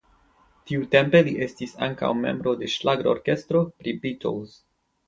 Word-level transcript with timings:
Tiutempe 0.69 1.21
li 1.27 1.35
estis 1.47 1.77
ankaŭ 1.89 2.11
membro 2.25 2.57
de 2.63 2.73
ŝlagrorkestro 2.79 3.65
pri 3.79 3.97
Beatles. 4.07 4.63